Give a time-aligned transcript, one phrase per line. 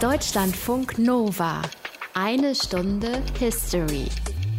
[0.00, 1.60] Deutschlandfunk Nova.
[2.14, 4.06] Eine Stunde History.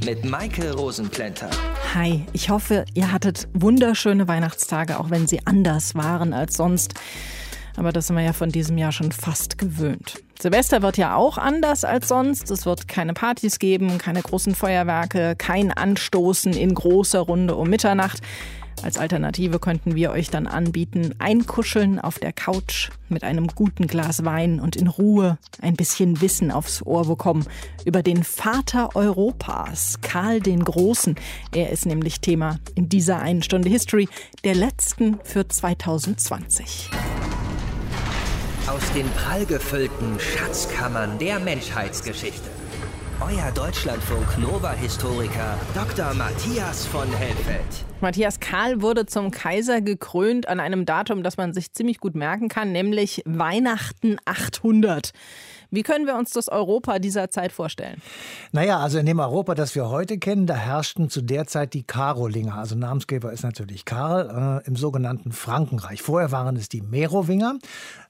[0.03, 1.49] Mit Maike Rosenplanter.
[1.93, 6.95] Hi, ich hoffe, ihr hattet wunderschöne Weihnachtstage, auch wenn sie anders waren als sonst.
[7.77, 10.21] Aber das sind wir ja von diesem Jahr schon fast gewöhnt.
[10.41, 12.51] Silvester wird ja auch anders als sonst.
[12.51, 18.19] Es wird keine Partys geben, keine großen Feuerwerke, kein Anstoßen in großer Runde um Mitternacht.
[18.81, 24.23] Als Alternative könnten wir euch dann anbieten, einkuscheln auf der Couch mit einem guten Glas
[24.23, 27.45] Wein und in Ruhe ein bisschen Wissen aufs Ohr bekommen
[27.85, 31.15] über den Vater Europas, Karl den Großen.
[31.53, 34.07] Er ist nämlich Thema in dieser einen Stunde History,
[34.43, 36.89] der letzten für 2020.
[38.67, 42.58] Aus den prallgefüllten Schatzkammern der Menschheitsgeschichte.
[43.21, 46.13] Euer Deutschlandfunk Nova-Historiker Dr.
[46.13, 47.65] Matthias von Helfeld.
[47.99, 52.47] Matthias Karl wurde zum Kaiser gekrönt an einem Datum, das man sich ziemlich gut merken
[52.47, 55.11] kann, nämlich Weihnachten 800.
[55.69, 58.01] Wie können wir uns das Europa dieser Zeit vorstellen?
[58.53, 61.83] Naja, also in dem Europa, das wir heute kennen, da herrschten zu der Zeit die
[61.83, 62.55] Karolinger.
[62.55, 66.01] Also Namensgeber ist natürlich Karl äh, im sogenannten Frankenreich.
[66.01, 67.59] Vorher waren es die Merowinger.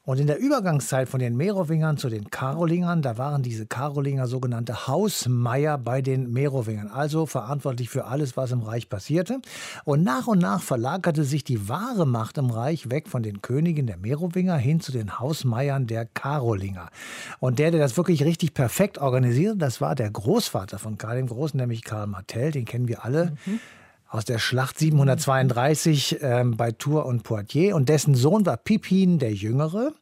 [0.04, 4.88] Und in der Übergangszeit von den Merowingern zu den Karolingern, da waren diese Karolinger sogenannte
[4.88, 9.40] Hausmeier bei den Merowingern, also verantwortlich für alles, was im Reich passierte.
[9.84, 13.88] Und nach und nach verlagerte sich die wahre Macht im Reich weg von den Königen
[13.88, 16.90] der Merowinger hin zu den Hausmeiern der Karolinger.
[17.40, 21.28] Und der, der das wirklich richtig perfekt organisierte, das war der Großvater von Karl dem
[21.28, 23.34] Großen, nämlich Karl Martell, den kennen wir alle.
[23.46, 23.60] Mhm
[24.10, 27.76] aus der Schlacht 732 ähm, bei Tours und Poitiers.
[27.76, 29.94] Und dessen Sohn war Pippin der Jüngere.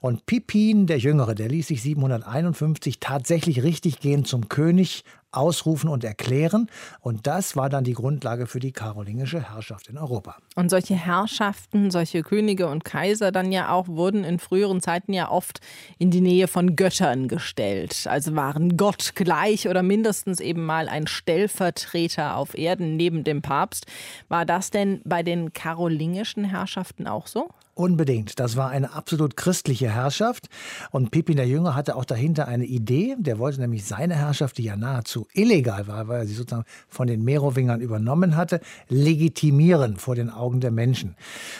[0.00, 5.04] Und Pippin der Jüngere, der ließ sich 751 tatsächlich richtig gehen zum König
[5.36, 6.68] ausrufen und erklären.
[7.00, 10.36] Und das war dann die Grundlage für die karolingische Herrschaft in Europa.
[10.54, 15.30] Und solche Herrschaften, solche Könige und Kaiser dann ja auch, wurden in früheren Zeiten ja
[15.30, 15.60] oft
[15.98, 18.06] in die Nähe von Göttern gestellt.
[18.08, 23.86] Also waren Gott gleich oder mindestens eben mal ein Stellvertreter auf Erden neben dem Papst.
[24.28, 27.48] War das denn bei den karolingischen Herrschaften auch so?
[27.76, 28.38] Unbedingt.
[28.38, 30.48] Das war eine absolut christliche Herrschaft.
[30.92, 33.16] Und Pippin der Jünger hatte auch dahinter eine Idee.
[33.18, 37.08] Der wollte nämlich seine Herrschaft, die ja nahezu illegal war, weil er sie sozusagen von
[37.08, 41.16] den Merowingern übernommen hatte, legitimieren vor den Augen der Menschen.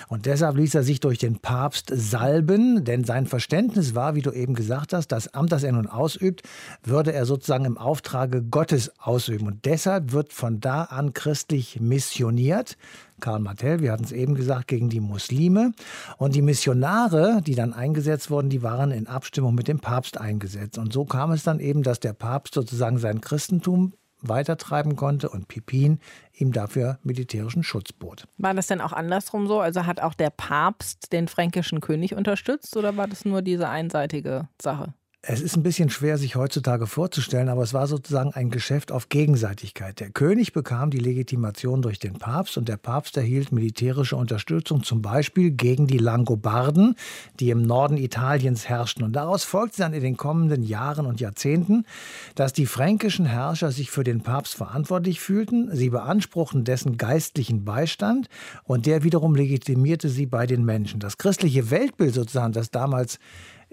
[0.06, 4.30] Und deshalb ließ er sich durch den Papst salben, denn sein Verständnis war, wie du
[4.30, 6.42] eben gesagt hast, das Amt, das er nun ausübt,
[6.84, 9.48] würde er sozusagen im Auftrage Gottes ausüben.
[9.48, 12.76] Und deshalb wird von da an christlich missioniert.
[13.20, 15.72] Karl Martell, wir hatten es eben gesagt, gegen die Muslime.
[16.18, 20.78] Und die Missionare, die dann eingesetzt wurden, die waren in Abstimmung mit dem Papst eingesetzt.
[20.78, 23.94] Und so kam es dann eben, dass der Papst sozusagen sein Christentum
[24.28, 25.98] weitertreiben konnte und Pippin
[26.32, 28.26] ihm dafür militärischen Schutz bot.
[28.38, 29.60] War das denn auch andersrum so?
[29.60, 34.48] Also hat auch der Papst den fränkischen König unterstützt oder war das nur diese einseitige
[34.60, 34.94] Sache?
[35.26, 39.08] Es ist ein bisschen schwer, sich heutzutage vorzustellen, aber es war sozusagen ein Geschäft auf
[39.08, 39.98] Gegenseitigkeit.
[40.00, 45.00] Der König bekam die Legitimation durch den Papst und der Papst erhielt militärische Unterstützung, zum
[45.00, 46.96] Beispiel gegen die Langobarden,
[47.40, 49.02] die im Norden Italiens herrschten.
[49.02, 51.86] Und daraus folgte dann in den kommenden Jahren und Jahrzehnten,
[52.34, 55.74] dass die fränkischen Herrscher sich für den Papst verantwortlich fühlten.
[55.74, 58.28] Sie beanspruchten dessen geistlichen Beistand
[58.64, 61.00] und der wiederum legitimierte sie bei den Menschen.
[61.00, 63.18] Das christliche Weltbild sozusagen, das damals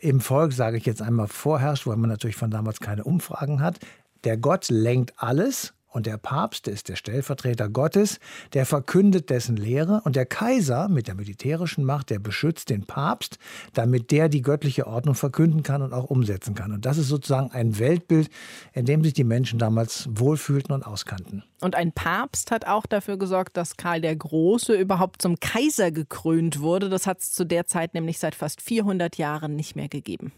[0.02, 3.80] im Volk, sage ich jetzt einmal, vorherrscht, weil man natürlich von damals keine Umfragen hat.
[4.24, 8.19] Der Gott lenkt alles und der Papst, ist der Stellvertreter Gottes,
[8.53, 10.02] der verkündet dessen Lehre.
[10.06, 13.38] Und der Kaiser mit der militärischen Macht, der beschützt den Papst,
[13.74, 16.72] damit der die göttliche Ordnung verkünden kann und auch umsetzen kann.
[16.72, 18.29] Und das ist sozusagen ein Weltbild,
[18.74, 21.44] in dem sich die Menschen damals wohlfühlten und auskannten.
[21.59, 26.62] Und ein Papst hat auch dafür gesorgt, dass Karl der Große überhaupt zum Kaiser gekrönt
[26.62, 26.90] wurde.
[26.90, 30.31] Das hat es zu der Zeit nämlich seit fast 400 Jahren nicht mehr gegeben.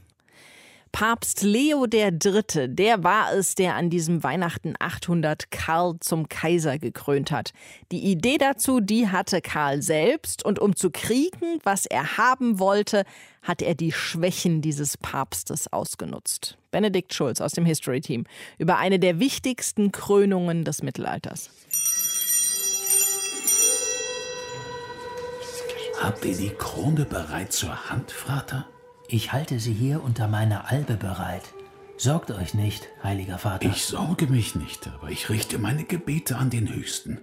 [0.94, 7.32] Papst Leo III., der war es, der an diesem Weihnachten 800 Karl zum Kaiser gekrönt
[7.32, 7.52] hat.
[7.92, 13.06] Die Idee dazu, die hatte Karl selbst und um zu kriegen, was er haben wollte,
[13.42, 16.60] hat er die Schwächen dieses Papstes ausgenutzt.
[16.70, 18.26] Benedikt Schulz aus dem History Team
[18.60, 21.50] über eine der wichtigsten Krönungen des Mittelalters.
[26.00, 28.68] Habt ihr die Krone bereit zur Hand, Vater?
[29.08, 31.54] Ich halte sie hier unter meiner Albe bereit.
[31.98, 33.68] Sorgt euch nicht, heiliger Vater.
[33.68, 37.20] Ich sorge mich nicht, aber ich richte meine Gebete an den Höchsten.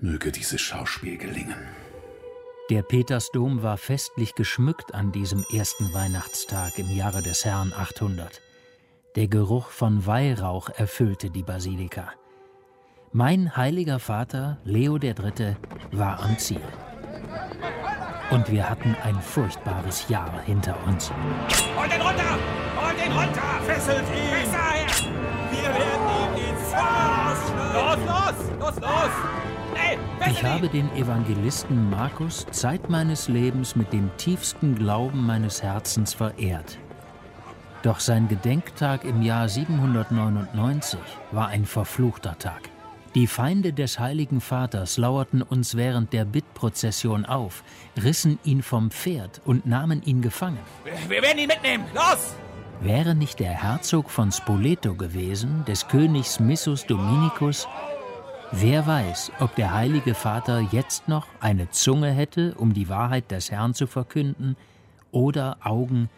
[0.00, 1.56] Möge dieses Schauspiel gelingen.
[2.70, 8.40] Der Petersdom war festlich geschmückt an diesem ersten Weihnachtstag im Jahre des Herrn 800.
[9.16, 12.12] Der Geruch von Weihrauch erfüllte die Basilika.
[13.12, 15.56] Mein heiliger Vater, Leo III.,
[15.90, 16.62] war am Ziel.
[18.30, 21.10] Und wir hatten ein furchtbares Jahr hinter uns.
[21.76, 22.38] Holt ihn runter!
[22.76, 23.40] Holt ihn runter!
[23.66, 24.30] Fesselt ihn!
[24.30, 24.86] Besser her!
[25.50, 27.74] Wir werden ihm die Zunge ausschneiden!
[27.74, 28.60] Los, los!
[28.60, 29.10] Los, los!
[29.74, 29.98] Hey,
[30.30, 36.78] ich habe den Evangelisten Markus Zeit meines Lebens mit dem tiefsten Glauben meines Herzens verehrt.
[37.82, 41.00] Doch sein Gedenktag im Jahr 799
[41.32, 42.60] war ein verfluchter Tag.
[43.16, 47.64] Die Feinde des heiligen Vaters lauerten uns während der Bittprozession auf,
[48.00, 50.60] rissen ihn vom Pferd und nahmen ihn gefangen.
[51.08, 51.84] Wir werden ihn mitnehmen.
[51.92, 52.36] Los!
[52.80, 57.66] Wäre nicht der Herzog von Spoleto gewesen, des Königs Missus Dominicus,
[58.52, 63.50] wer weiß, ob der heilige Vater jetzt noch eine Zunge hätte, um die Wahrheit des
[63.50, 64.56] Herrn zu verkünden,
[65.10, 66.08] oder Augen,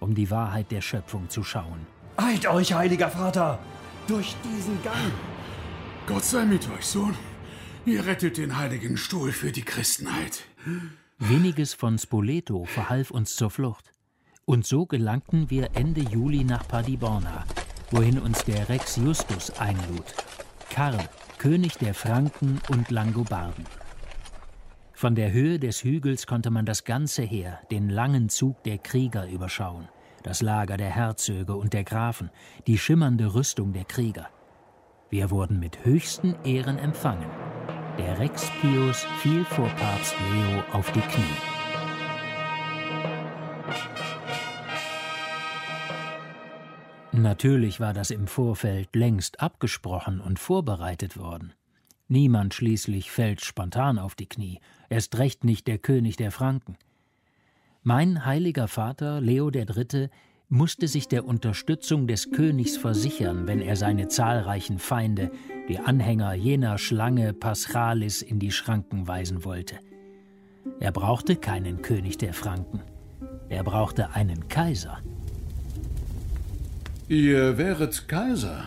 [0.00, 1.86] um die Wahrheit der Schöpfung zu schauen.
[2.16, 3.58] Eilt euch, heiliger Vater,
[4.06, 5.12] durch diesen Gang.
[6.08, 7.14] Gott sei mit euch, Sohn.
[7.84, 10.44] Ihr rettet den heiligen Stuhl für die Christenheit.
[11.18, 13.92] Weniges von Spoleto verhalf uns zur Flucht.
[14.46, 17.44] Und so gelangten wir Ende Juli nach Paderborna,
[17.90, 20.14] wohin uns der Rex Justus einlud.
[20.70, 20.98] Karl,
[21.36, 23.66] König der Franken und Langobarden.
[24.94, 29.28] Von der Höhe des Hügels konnte man das ganze Heer, den langen Zug der Krieger
[29.28, 29.88] überschauen,
[30.22, 32.30] das Lager der Herzöge und der Grafen,
[32.66, 34.30] die schimmernde Rüstung der Krieger.
[35.10, 37.30] Wir wurden mit höchsten Ehren empfangen.
[37.96, 41.24] Der Rex Pius fiel vor Papst Leo auf die Knie.
[47.12, 51.54] Natürlich war das im Vorfeld längst abgesprochen und vorbereitet worden.
[52.06, 54.60] Niemand schließlich fällt spontan auf die Knie,
[54.90, 56.76] erst recht nicht der König der Franken.
[57.82, 60.10] Mein heiliger Vater Leo III.
[60.48, 65.30] Musste sich der Unterstützung des Königs versichern, wenn er seine zahlreichen Feinde,
[65.68, 69.76] die Anhänger jener Schlange Paschalis, in die Schranken weisen wollte.
[70.80, 72.80] Er brauchte keinen König der Franken,
[73.48, 74.98] er brauchte einen Kaiser.
[77.08, 78.64] Ihr wäret Kaiser.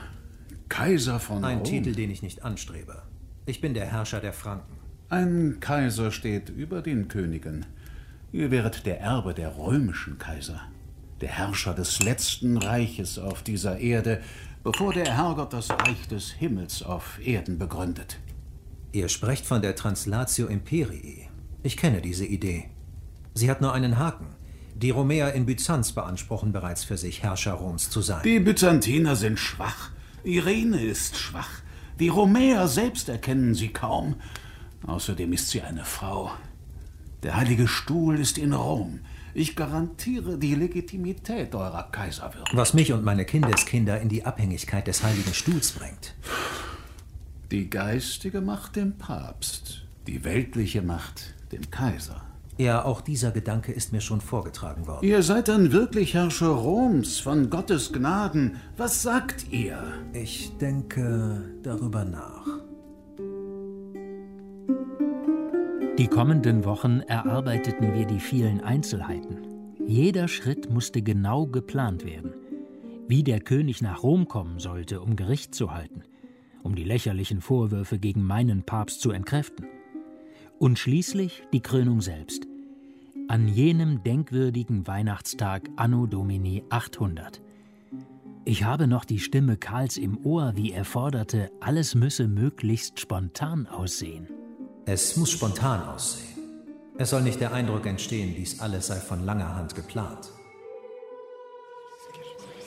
[0.67, 1.63] Kaiser von Ein Rom.
[1.65, 3.03] Titel, den ich nicht anstrebe.
[3.45, 4.77] Ich bin der Herrscher der Franken.
[5.09, 7.65] Ein Kaiser steht über den Königen.
[8.31, 10.61] Ihr wäret der Erbe der römischen Kaiser,
[11.21, 14.21] der Herrscher des letzten Reiches auf dieser Erde,
[14.63, 18.19] bevor der Herrgott das Reich des Himmels auf Erden begründet.
[18.91, 21.29] Ihr sprecht von der Translatio Imperii.
[21.63, 22.69] Ich kenne diese Idee.
[23.33, 24.27] Sie hat nur einen Haken.
[24.75, 28.23] Die Romäer in Byzanz beanspruchen bereits für sich, Herrscher Roms zu sein.
[28.23, 29.91] Die Byzantiner sind schwach.
[30.23, 31.61] Irene ist schwach.
[31.99, 34.15] Die Romäer selbst erkennen sie kaum.
[34.87, 36.31] Außerdem ist sie eine Frau.
[37.21, 39.01] Der Heilige Stuhl ist in Rom.
[39.33, 42.51] Ich garantiere die Legitimität eurer Kaiserwürde.
[42.53, 46.15] Was mich und meine Kindeskinder in die Abhängigkeit des Heiligen Stuhls bringt.
[47.51, 52.21] Die geistige Macht dem Papst, die weltliche Macht dem Kaiser.
[52.57, 55.05] Ja, auch dieser Gedanke ist mir schon vorgetragen worden.
[55.05, 58.57] Ihr seid dann wirklich Herrscher Roms, von Gottes Gnaden.
[58.77, 59.81] Was sagt ihr?
[60.13, 62.45] Ich denke darüber nach.
[66.01, 69.37] Die kommenden Wochen erarbeiteten wir die vielen Einzelheiten.
[69.85, 72.33] Jeder Schritt musste genau geplant werden.
[73.07, 76.01] Wie der König nach Rom kommen sollte, um Gericht zu halten,
[76.63, 79.67] um die lächerlichen Vorwürfe gegen meinen Papst zu entkräften.
[80.57, 82.47] Und schließlich die Krönung selbst.
[83.27, 87.43] An jenem denkwürdigen Weihnachtstag Anno Domini 800.
[88.43, 93.67] Ich habe noch die Stimme Karls im Ohr, wie er forderte, alles müsse möglichst spontan
[93.67, 94.40] aussehen.
[94.85, 96.27] Es muss spontan aussehen.
[96.97, 100.31] Es soll nicht der Eindruck entstehen, dies alles sei von langer Hand geplant.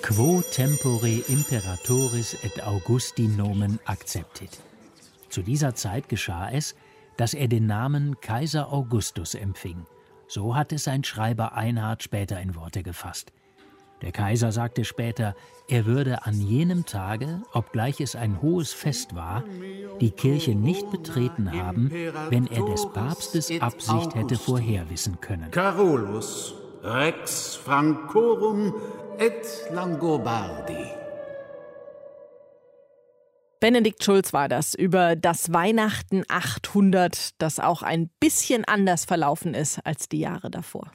[0.00, 4.60] Quo tempore imperatoris et Augusti nomen acceptit.
[5.28, 6.76] Zu dieser Zeit geschah es,
[7.16, 9.86] dass er den Namen Kaiser Augustus empfing.
[10.28, 13.32] So hat es sein Schreiber Einhard später in Worte gefasst.
[14.04, 15.34] Der Kaiser sagte später,
[15.66, 19.44] er würde an jenem Tage, obgleich es ein hohes Fest war,
[19.98, 21.90] die Kirche nicht betreten haben,
[22.28, 25.50] wenn er des Papstes Absicht hätte vorherwissen können.
[25.50, 28.74] Carolus, Rex Francorum
[29.18, 30.84] et Langobardi.
[33.58, 39.78] Benedikt Schulz war das über das Weihnachten 800, das auch ein bisschen anders verlaufen ist
[39.86, 40.90] als die Jahre davor.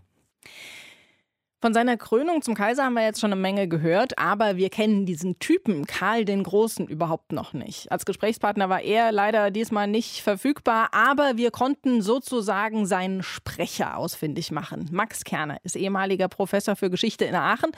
[1.61, 5.05] Von seiner Krönung zum Kaiser haben wir jetzt schon eine Menge gehört, aber wir kennen
[5.05, 7.91] diesen Typen, Karl den Großen, überhaupt noch nicht.
[7.91, 14.51] Als Gesprächspartner war er leider diesmal nicht verfügbar, aber wir konnten sozusagen seinen Sprecher ausfindig
[14.51, 14.87] machen.
[14.93, 17.71] Max Kerner ist ehemaliger Professor für Geschichte in Aachen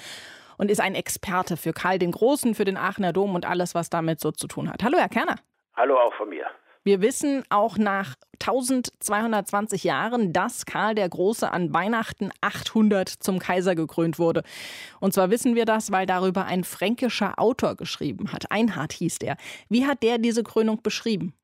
[0.59, 3.89] und ist ein Experte für Karl den Großen, für den Aachener Dom und alles, was
[3.89, 4.83] damit so zu tun hat.
[4.83, 5.37] Hallo, Herr Kerner.
[5.75, 6.45] Hallo auch von mir.
[6.83, 13.75] Wir wissen auch nach 1220 Jahren, dass Karl der Große an Weihnachten 800 zum Kaiser
[13.75, 14.41] gekrönt wurde.
[14.99, 18.51] Und zwar wissen wir das, weil darüber ein fränkischer Autor geschrieben hat.
[18.51, 19.37] Einhard hieß der.
[19.69, 21.35] Wie hat der diese Krönung beschrieben?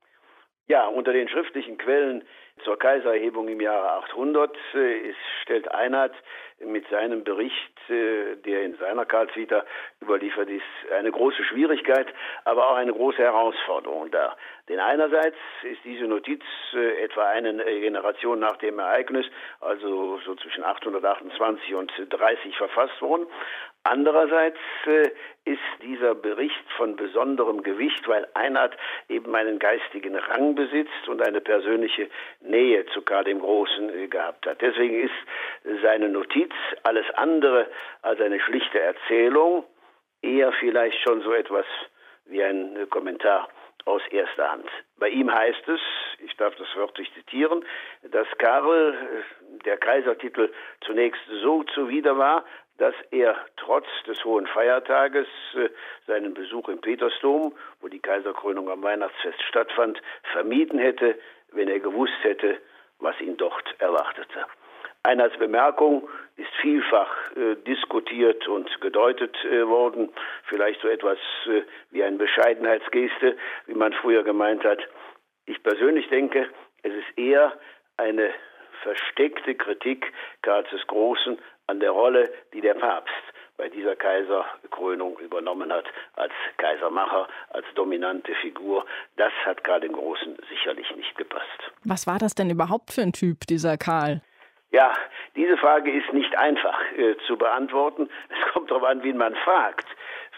[0.67, 2.23] Ja, unter den schriftlichen Quellen
[2.63, 6.13] zur Kaisererhebung im Jahre 800 äh, stellt Einhard
[6.59, 9.63] mit seinem Bericht, äh, der in seiner Karlsvita
[10.01, 12.07] überliefert ist, eine große Schwierigkeit,
[12.45, 14.37] aber auch eine große Herausforderung dar.
[14.67, 16.41] Denn einerseits ist diese Notiz
[16.73, 19.25] äh, etwa eine Generation nach dem Ereignis,
[19.61, 23.27] also so zwischen 828 und 30 verfasst worden.
[23.89, 25.11] Andererseits äh,
[25.45, 28.75] ist dieser Bericht von besonderem Gewicht, weil Einhard
[29.07, 32.09] eben einen geistigen Rang besitzt und eine persönliche
[32.41, 34.61] Nähe zu Karl dem Großen äh, gehabt hat.
[34.61, 36.51] Deswegen ist seine Notiz
[36.83, 37.67] alles andere
[38.01, 39.63] als eine schlichte Erzählung,
[40.21, 41.65] eher vielleicht schon so etwas
[42.25, 43.47] wie ein äh, Kommentar
[43.85, 44.69] aus erster Hand.
[44.97, 45.79] Bei ihm heißt es,
[46.19, 47.63] ich darf das wörtlich zitieren,
[48.03, 48.97] dass Karl
[49.63, 50.51] der Kaisertitel
[50.81, 52.43] zunächst so zuwider war,
[52.77, 55.69] dass er trotz des hohen Feiertages äh,
[56.05, 61.17] seinen Besuch im Petersdom, wo die Kaiserkrönung am Weihnachtsfest stattfand, vermieden hätte,
[61.51, 62.59] wenn er gewusst hätte,
[62.99, 64.45] was ihn dort erwartete.
[65.03, 70.09] Einheits Bemerkung ist vielfach äh, diskutiert und gedeutet äh, worden,
[70.43, 74.79] vielleicht so etwas äh, wie eine Bescheidenheitsgeste, wie man früher gemeint hat.
[75.45, 76.49] Ich persönlich denke,
[76.83, 77.53] es ist eher
[77.95, 78.31] eine
[78.83, 83.13] versteckte Kritik Karls des Großen an der Rolle, die der Papst
[83.57, 88.85] bei dieser Kaiserkrönung übernommen hat, als Kaisermacher, als dominante Figur.
[89.15, 91.71] Das hat Karl dem Großen sicherlich nicht gepasst.
[91.83, 94.21] Was war das denn überhaupt für ein Typ, dieser Karl?
[94.71, 94.93] Ja,
[95.35, 98.09] diese Frage ist nicht einfach äh, zu beantworten.
[98.29, 99.87] Es kommt darauf an, wen man fragt.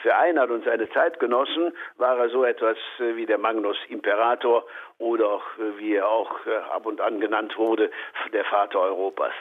[0.02, 4.66] Für Einhard und seine Zeitgenossen war er so etwas äh, wie der Magnus Imperator
[4.98, 7.92] oder äh, wie er auch äh, ab und an genannt wurde,
[8.32, 9.34] der Vater Europas.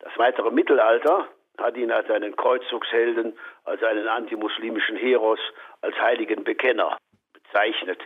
[0.00, 1.28] Das weitere Mittelalter
[1.58, 5.40] hat ihn als einen Kreuzzugshelden, als einen antimuslimischen Heros,
[5.80, 6.98] als heiligen Bekenner
[7.32, 8.00] bezeichnet.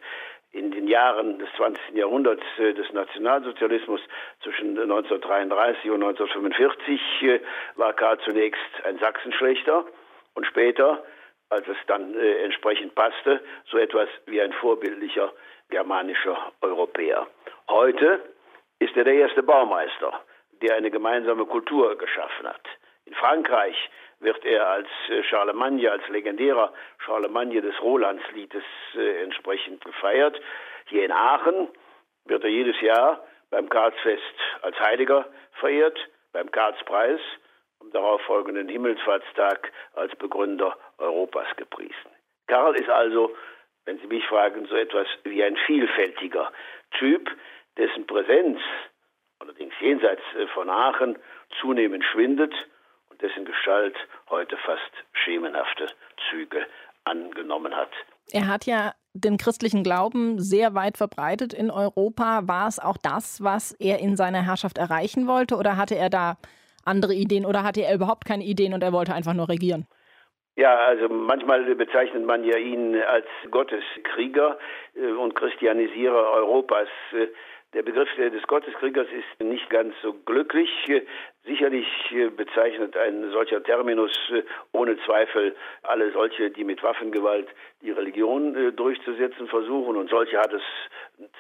[0.53, 1.95] In den Jahren des 20.
[1.95, 4.01] Jahrhunderts des Nationalsozialismus
[4.43, 7.41] zwischen 1933 und 1945 äh,
[7.75, 9.85] war Karl zunächst ein Sachsenschlechter
[10.35, 11.03] und später,
[11.51, 15.33] als es dann äh, entsprechend passte, so etwas wie ein vorbildlicher
[15.71, 17.27] germanischer Europäer.
[17.69, 18.21] Heute
[18.79, 20.21] ist er der erste Baumeister
[20.63, 22.63] der eine gemeinsame Kultur geschaffen hat.
[23.05, 23.77] In Frankreich
[24.21, 30.41] wird er als äh, Charlemagne, als legendärer Charlemagne des Rolandsliedes äh, entsprechend gefeiert.
[30.87, 31.69] Hier in Aachen
[32.25, 34.23] wird er jedes Jahr beim Karlsfest
[34.63, 35.27] als Heiliger
[35.61, 35.99] verehrt,
[36.33, 37.21] beim Karlspreis
[37.81, 42.11] am darauffolgenden Himmelsfahrtstag als Begründer Europas gepriesen.
[42.47, 43.35] Karl ist also,
[43.85, 46.53] wenn Sie mich fragen, so etwas wie ein vielfältiger
[46.99, 47.31] Typ,
[47.77, 48.61] dessen Präsenz
[49.39, 51.19] allerdings jenseits äh, von Aachen
[51.61, 52.55] zunehmend schwindet
[53.11, 53.97] und dessen Gestalt
[54.31, 55.89] heute fast schemenhafte
[56.31, 56.67] Züge
[57.05, 57.91] angenommen hat.
[58.33, 62.49] Er hat ja den christlichen Glauben sehr weit verbreitet in Europa.
[62.49, 66.37] War es auch das, was er in seiner Herrschaft erreichen wollte oder hatte er da
[66.87, 69.87] andere Ideen oder hatte er überhaupt keine Ideen und er wollte einfach nur regieren?
[70.57, 74.59] Ja, also manchmal bezeichnet man ja ihn als Gotteskrieger
[74.95, 76.89] äh, und Christianisierer Europas.
[77.13, 77.29] Äh,
[77.75, 80.71] der Begriff des Gotteskriegers ist nicht ganz so glücklich.
[81.47, 81.87] Sicherlich
[82.37, 87.47] bezeichnet ein solcher Terminus äh, ohne Zweifel alle solche, die mit Waffengewalt
[87.83, 89.95] die Religion äh, durchzusetzen versuchen.
[89.97, 90.63] Und solche hat es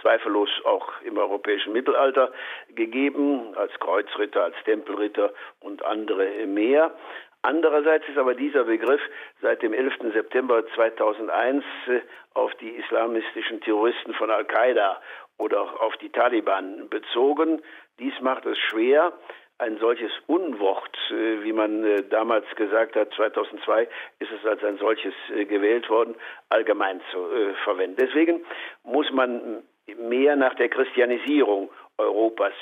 [0.01, 2.33] zweifellos auch im europäischen Mittelalter
[2.77, 6.95] gegeben, als Kreuzritter, als Tempelritter und andere mehr.
[7.43, 9.01] Andererseits ist aber dieser Begriff
[9.43, 10.13] seit dem 11.
[10.13, 12.01] September 2001 äh,
[12.35, 15.01] auf die islamistischen Terroristen von Al-Qaida
[15.39, 17.61] oder auf die Taliban bezogen.
[17.99, 19.13] Dies macht es schwer,
[19.59, 24.77] ein solches Unwort, äh, wie man äh, damals gesagt hat, 2002 ist es als ein
[24.79, 26.15] solches äh, gewählt worden,
[26.51, 27.19] allgemein zu
[27.65, 27.97] verwenden.
[27.99, 28.45] Deswegen
[28.85, 29.63] muss man
[29.97, 32.53] mehr nach der Christianisierung Europas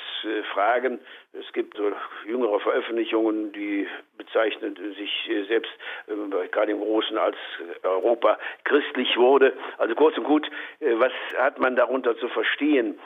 [0.53, 0.99] fragen.
[1.33, 1.91] Es gibt so
[2.25, 3.85] jüngere Veröffentlichungen, die
[4.17, 5.71] bezeichnen sich selbst
[6.07, 7.35] bei Karl dem Großen als
[7.83, 9.53] Europa christlich wurde.
[9.77, 10.49] Also kurz und gut,
[10.79, 12.97] was hat man darunter zu verstehen?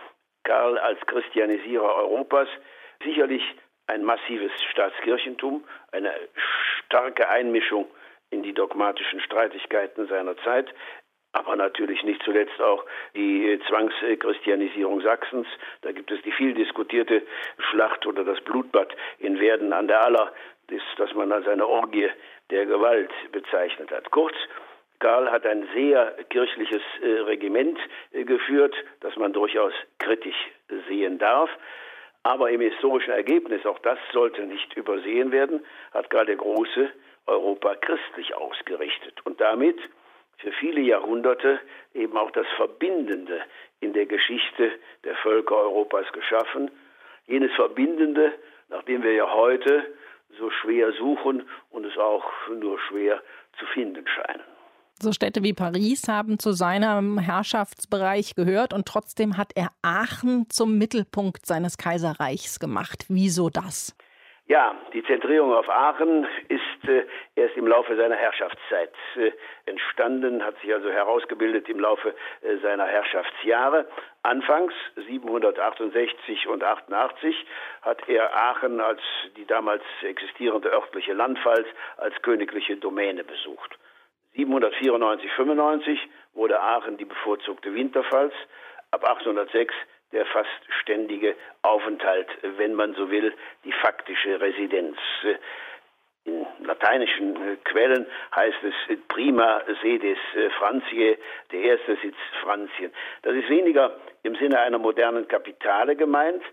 [0.43, 2.47] Karl als Christianisierer Europas.
[3.03, 3.43] Sicherlich
[3.89, 6.13] ein massives Staatskirchentum, eine
[6.85, 7.87] starke Einmischung
[8.29, 10.67] in die dogmatischen Streitigkeiten seiner Zeit,
[11.31, 15.47] aber natürlich nicht zuletzt auch die Zwangschristianisierung Sachsens.
[15.81, 17.23] Da gibt es die viel diskutierte
[17.69, 20.31] Schlacht oder das Blutbad in Werden an der Aller,
[20.67, 22.09] das, das man als eine Orgie
[22.51, 24.09] der Gewalt bezeichnet hat.
[24.11, 24.35] Kurz,
[24.99, 27.79] Karl hat ein sehr kirchliches äh, Regiment
[28.11, 30.49] äh, geführt, das man durchaus kritisch
[30.87, 31.49] sehen darf.
[32.23, 36.91] Aber im historischen Ergebnis, auch das sollte nicht übersehen werden, hat Karl der Große
[37.25, 39.79] Europa christlich ausgerichtet und damit
[40.37, 41.59] für viele Jahrhunderte
[41.93, 43.41] eben auch das Verbindende
[43.81, 44.71] in der Geschichte
[45.03, 46.71] der Völker Europas geschaffen.
[47.27, 48.33] Jenes Verbindende,
[48.69, 49.85] nach dem wir ja heute
[50.37, 53.21] so schwer suchen und es auch nur schwer
[53.57, 54.58] zu finden scheinen.
[55.01, 60.77] So Städte wie Paris haben zu seinem Herrschaftsbereich gehört und trotzdem hat er Aachen zum
[60.77, 63.05] Mittelpunkt seines Kaiserreichs gemacht.
[63.07, 63.95] Wieso das?
[64.47, 69.31] Ja, die Zentrierung auf Aachen ist äh, erst im Laufe seiner Herrschaftszeit äh,
[69.67, 73.87] entstanden, hat sich also herausgebildet im Laufe äh, seiner Herrschaftsjahre.
[74.23, 74.73] Anfangs
[75.07, 77.45] 768 und 88
[77.83, 79.01] hat er Aachen als
[79.37, 83.77] die damals existierende örtliche Landpfalz als königliche Domäne besucht.
[84.35, 85.99] 794, 95
[86.33, 88.33] wurde Aachen die bevorzugte Winterpfalz.
[88.91, 89.73] Ab 806
[90.11, 90.49] der fast
[90.81, 93.33] ständige Aufenthalt, wenn man so will,
[93.63, 94.97] die faktische Residenz.
[96.25, 98.05] In lateinischen Quellen
[98.35, 101.17] heißt es prima sedis äh, Francie,
[101.51, 102.91] der erste Sitz Franzien.
[103.21, 106.43] Das ist weniger im Sinne einer modernen Kapitale gemeint,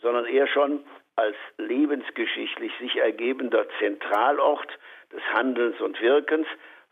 [0.00, 0.84] sondern eher schon
[1.16, 4.68] als lebensgeschichtlich sich ergebender Zentralort
[5.12, 6.46] des Handelns und Wirkens,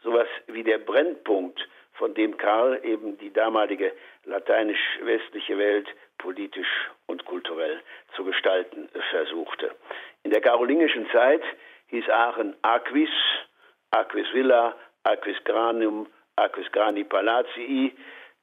[0.05, 3.93] sowas wie der Brennpunkt, von dem Karl eben die damalige
[4.25, 7.81] lateinisch-westliche Welt politisch und kulturell
[8.15, 9.75] zu gestalten versuchte.
[10.23, 11.43] In der karolingischen Zeit
[11.89, 13.11] hieß Aachen Aquis,
[13.91, 16.07] Aquis Villa, Aquis Granum,
[16.37, 17.93] Aquis Grani Palatii.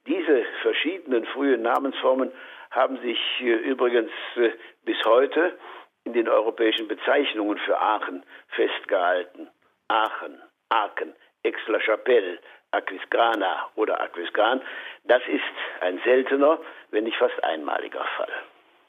[0.06, 2.32] Diese verschiedenen frühen Namensformen
[2.70, 4.50] haben sich äh, übrigens äh,
[4.84, 5.58] bis heute
[6.04, 9.48] in den europäischen Bezeichnungen für Aachen festgehalten.
[9.88, 10.40] Aachen,
[10.70, 12.38] Aachen, Aix-la-Chapelle,
[12.70, 14.60] Aquisgrana oder Aquisgran.
[15.04, 15.42] Das ist
[15.80, 16.58] ein seltener,
[16.90, 18.32] wenn nicht fast einmaliger Fall.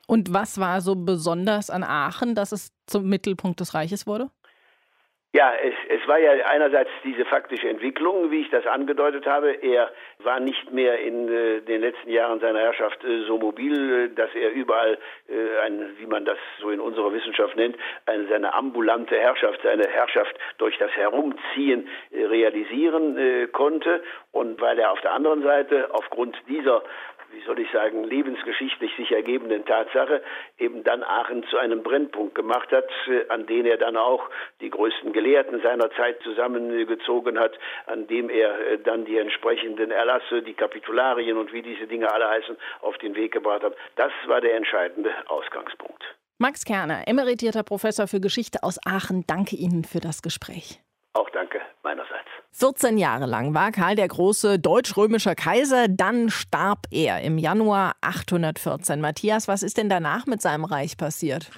[0.08, 4.30] Und was war so besonders an Aachen, dass es zum Mittelpunkt des Reiches wurde?
[5.36, 9.50] Ja, es, es war ja einerseits diese faktische Entwicklung, wie ich das angedeutet habe.
[9.64, 14.16] Er war nicht mehr in äh, den letzten Jahren seiner Herrschaft äh, so mobil, äh,
[14.16, 18.54] dass er überall, äh, ein, wie man das so in unserer Wissenschaft nennt, eine, seine
[18.54, 24.04] ambulante Herrschaft, seine Herrschaft durch das Herumziehen äh, realisieren äh, konnte.
[24.34, 26.84] Und weil er auf der anderen Seite aufgrund dieser
[27.34, 30.22] wie soll ich sagen, lebensgeschichtlich sich ergebenden Tatsache
[30.58, 34.30] eben dann Aachen zu einem Brennpunkt gemacht hat, äh, an den er dann auch
[34.62, 40.42] die größten Gelehrten seiner Zeit zusammengezogen hat, an dem er äh, dann die entsprechenden Erlasse,
[40.42, 43.76] die Kapitularien und wie diese Dinge alle heißen, auf den Weg gebracht hat.
[43.96, 46.04] Das war der entscheidende Ausgangspunkt.
[46.38, 50.82] Max Kerner, emeritierter Professor für Geschichte aus Aachen, danke Ihnen für das Gespräch.
[51.14, 52.43] Auch danke meinerseits.
[52.56, 59.02] 14 Jahre lang war Karl der Große deutsch-römischer Kaiser, dann starb er im Januar 814.
[59.02, 61.50] Matthias, was ist denn danach mit seinem Reich passiert?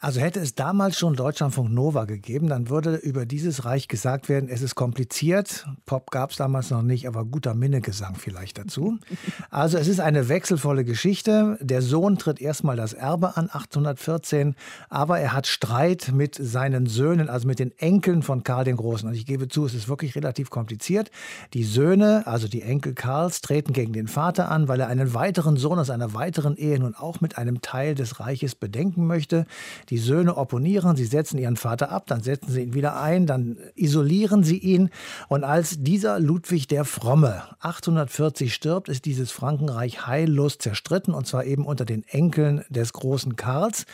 [0.00, 4.48] Also hätte es damals schon Deutschlandfunk Nova gegeben, dann würde über dieses Reich gesagt werden,
[4.48, 5.66] es ist kompliziert.
[5.86, 8.98] Pop gab es damals noch nicht, aber guter Minnegesang vielleicht dazu.
[9.50, 11.58] Also es ist eine wechselvolle Geschichte.
[11.60, 14.54] Der Sohn tritt erstmal das Erbe an 814,
[14.88, 19.08] aber er hat Streit mit seinen Söhnen, also mit den Enkeln von Karl den Großen.
[19.08, 21.10] Und ich gebe zu, es ist wirklich relativ relativ kompliziert.
[21.52, 25.56] Die Söhne, also die Enkel Karls, treten gegen den Vater an, weil er einen weiteren
[25.56, 29.46] Sohn aus einer weiteren Ehe nun auch mit einem Teil des Reiches bedenken möchte.
[29.90, 33.58] Die Söhne opponieren, sie setzen ihren Vater ab, dann setzen sie ihn wieder ein, dann
[33.74, 34.90] isolieren sie ihn.
[35.28, 41.44] Und als dieser Ludwig der Fromme 840 stirbt, ist dieses Frankenreich heillos zerstritten, und zwar
[41.44, 43.84] eben unter den Enkeln des großen Karls.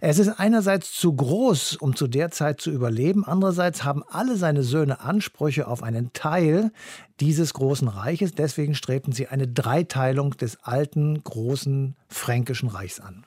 [0.00, 4.62] Es ist einerseits zu groß, um zu der Zeit zu überleben, andererseits haben alle seine
[4.62, 6.72] Söhne Ansprüche auf eine einen Teil
[7.20, 8.32] dieses großen Reiches.
[8.32, 13.24] Deswegen strebten sie eine Dreiteilung des alten, großen fränkischen Reichs an.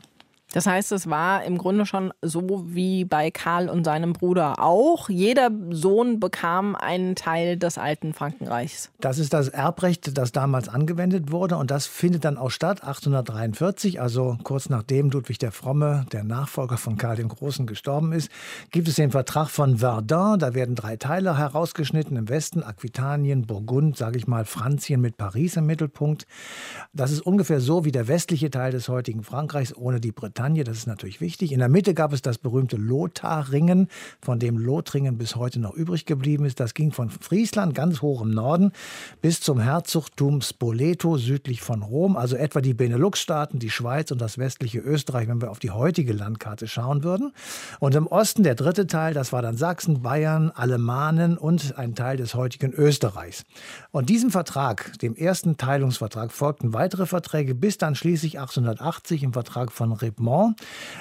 [0.52, 5.08] Das heißt, es war im Grunde schon so wie bei Karl und seinem Bruder auch.
[5.08, 8.90] Jeder Sohn bekam einen Teil des alten Frankenreichs.
[9.00, 11.58] Das ist das Erbrecht, das damals angewendet wurde.
[11.58, 16.78] Und das findet dann auch statt, 843, also kurz nachdem Ludwig der Fromme, der Nachfolger
[16.78, 18.32] von Karl dem Großen, gestorben ist,
[18.72, 20.40] gibt es den Vertrag von Verdun.
[20.40, 25.58] Da werden drei Teile herausgeschnitten im Westen, Aquitanien, Burgund, sage ich mal, Franzien mit Paris
[25.58, 26.26] im Mittelpunkt.
[26.92, 30.39] Das ist ungefähr so wie der westliche Teil des heutigen Frankreichs ohne die Bretagne.
[30.40, 31.52] Bretagne, das ist natürlich wichtig.
[31.52, 33.90] In der Mitte gab es das berühmte Lotharingen,
[34.22, 36.62] von dem Lothringen bis heute noch übrig geblieben ist.
[36.62, 38.72] Das ging von Friesland ganz hoch im Norden
[39.22, 44.38] bis zum Herzogtum Spoleto südlich von Rom, also etwa die Benelux-Staaten, die Schweiz und das
[44.38, 47.34] westliche Österreich, wenn wir auf die heutige Landkarte schauen würden.
[47.82, 52.16] Und im Osten der dritte Teil, das war dann Sachsen, Bayern, Alemanen und ein Teil
[52.16, 53.44] des heutigen Österreichs.
[53.92, 59.74] Und diesem Vertrag, dem ersten Teilungsvertrag, folgten weitere Verträge, bis dann schließlich 1880 im Vertrag
[59.74, 59.92] von
[60.30, 60.56] Rippemont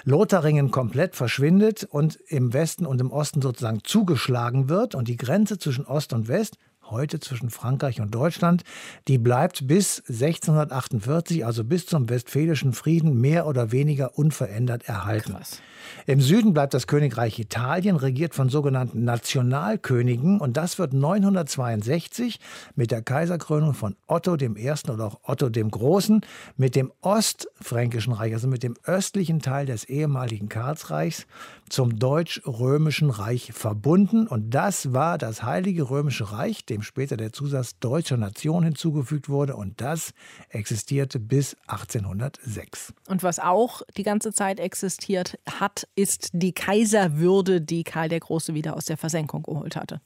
[0.05, 5.59] Lotharingen komplett verschwindet und im Westen und im Osten sozusagen zugeschlagen wird und die Grenze
[5.59, 6.57] zwischen Ost und West
[6.91, 8.65] heute zwischen Frankreich und Deutschland,
[9.09, 15.35] die bleibt bis 1648, also bis zum Westfälischen Frieden, mehr oder weniger unverändert erhalten.
[15.35, 15.61] Krass.
[16.07, 20.41] Im Süden bleibt das Königreich Italien, regiert von sogenannten Nationalkönigen.
[20.41, 22.41] Und das wird 962
[22.75, 24.73] mit der Kaiserkrönung von Otto I.
[24.91, 26.23] oder auch Otto dem Großen
[26.57, 31.27] mit dem Ostfränkischen Reich, also mit dem östlichen Teil des ehemaligen Karlsreichs,
[31.69, 34.27] zum Deutsch-Römischen Reich verbunden.
[34.27, 39.57] Und das war das Heilige Römische Reich, dem später der Zusatz deutscher Nation hinzugefügt wurde.
[39.57, 40.13] Und das
[40.49, 42.95] existierte bis 1806.
[43.09, 48.55] Und was auch die ganze Zeit existiert hat, ist die Kaiserwürde, die Karl der Große
[48.55, 50.01] wieder aus der Versenkung geholt hatte.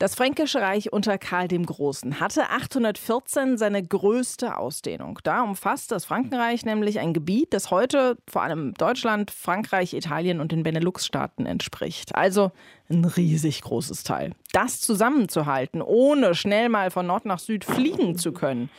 [0.00, 5.18] Das Fränkische Reich unter Karl dem Großen hatte 814 seine größte Ausdehnung.
[5.24, 10.52] Da umfasst das Frankenreich nämlich ein Gebiet, das heute vor allem Deutschland, Frankreich, Italien und
[10.52, 12.14] den Benelux-Staaten entspricht.
[12.14, 12.52] Also
[12.88, 14.34] ein riesig großes Teil.
[14.52, 18.70] Das zusammenzuhalten, ohne schnell mal von Nord nach Süd fliegen zu können,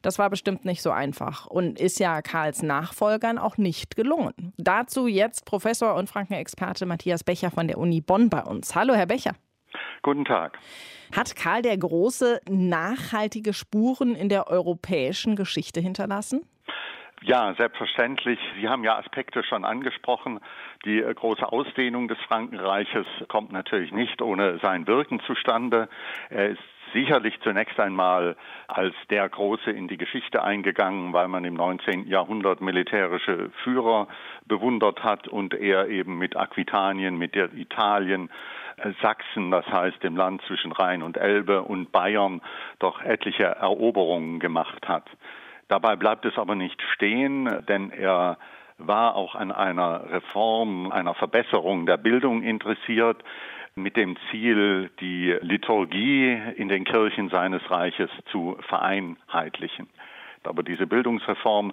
[0.00, 4.54] das war bestimmt nicht so einfach und ist ja Karls Nachfolgern auch nicht gelungen.
[4.56, 8.74] Dazu jetzt Professor und Frankenexperte Matthias Becher von der Uni Bonn bei uns.
[8.74, 9.34] Hallo, Herr Becher.
[10.02, 10.58] Guten Tag.
[11.14, 16.44] Hat Karl der Große nachhaltige Spuren in der europäischen Geschichte hinterlassen?
[17.24, 18.40] Ja, selbstverständlich.
[18.60, 20.40] Sie haben ja Aspekte schon angesprochen.
[20.84, 25.88] Die äh, große Ausdehnung des Frankenreiches kommt natürlich nicht ohne sein Wirken zustande.
[26.30, 26.62] Er ist
[26.92, 28.36] sicherlich zunächst einmal
[28.66, 32.08] als der Große in die Geschichte eingegangen, weil man im 19.
[32.08, 34.08] Jahrhundert militärische Führer
[34.46, 38.30] bewundert hat und er eben mit Aquitanien, mit der Italien,
[39.00, 42.40] Sachsen, das heißt dem Land zwischen Rhein und Elbe und Bayern,
[42.78, 45.08] doch etliche Eroberungen gemacht hat.
[45.68, 48.38] Dabei bleibt es aber nicht stehen, denn er
[48.78, 53.22] war auch an einer Reform, einer Verbesserung der Bildung interessiert
[53.74, 59.88] mit dem Ziel, die Liturgie in den Kirchen seines Reiches zu vereinheitlichen.
[60.44, 61.72] Aber diese Bildungsreform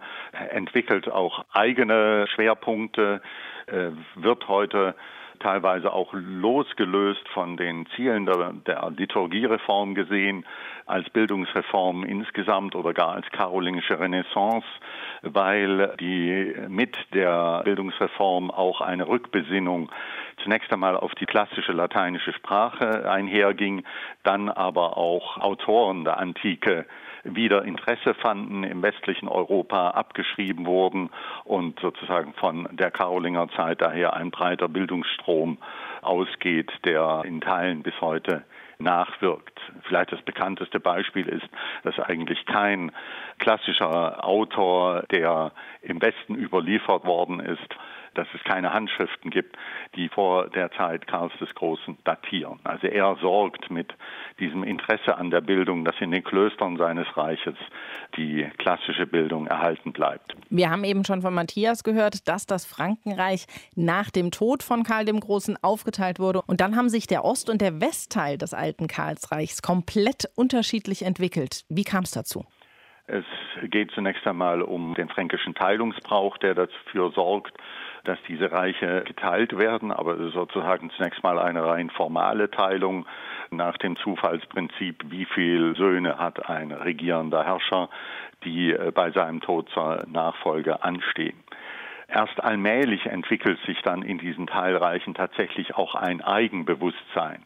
[0.51, 3.21] entwickelt auch eigene Schwerpunkte,
[3.65, 4.95] äh, wird heute
[5.39, 10.45] teilweise auch losgelöst von den Zielen der, der Liturgiereform gesehen,
[10.85, 14.67] als Bildungsreform insgesamt oder gar als karolingische Renaissance,
[15.21, 19.91] weil die mit der Bildungsreform auch eine Rückbesinnung
[20.43, 23.83] zunächst einmal auf die klassische lateinische Sprache einherging,
[24.23, 26.85] dann aber auch Autoren der Antike
[27.23, 31.09] wieder Interesse fanden, im westlichen Europa abgeschrieben wurden
[31.43, 35.57] und sozusagen von der Karolinger Zeit daher ein breiter Bildungsstrom
[36.01, 38.43] ausgeht, der in Teilen bis heute
[38.79, 39.59] nachwirkt.
[39.83, 41.47] Vielleicht das bekannteste Beispiel ist,
[41.83, 42.91] dass eigentlich kein
[43.37, 45.51] klassischer Autor, der
[45.81, 47.75] im Westen überliefert worden ist,
[48.15, 49.57] dass es keine Handschriften gibt,
[49.95, 52.59] die vor der Zeit Karls des Großen datieren.
[52.63, 53.93] Also er sorgt mit
[54.39, 57.55] diesem Interesse an der Bildung, dass in den Klöstern seines Reiches
[58.15, 60.35] die klassische Bildung erhalten bleibt.
[60.49, 63.45] Wir haben eben schon von Matthias gehört, dass das Frankenreich
[63.75, 66.41] nach dem Tod von Karl dem Großen aufgeteilt wurde.
[66.47, 71.65] Und dann haben sich der Ost- und der Westteil des alten Karlsreichs komplett unterschiedlich entwickelt.
[71.69, 72.45] Wie kam es dazu?
[73.07, 73.25] Es
[73.63, 77.57] geht zunächst einmal um den fränkischen Teilungsbrauch, der dafür sorgt,
[78.03, 83.05] dass diese Reiche geteilt werden, aber sozusagen zunächst mal eine rein formale Teilung
[83.51, 87.89] nach dem Zufallsprinzip, wie viele Söhne hat ein regierender Herrscher,
[88.43, 91.37] die äh, bei seinem Tod zur Nachfolge anstehen.
[92.07, 97.45] Erst allmählich entwickelt sich dann in diesen Teilreichen tatsächlich auch ein Eigenbewusstsein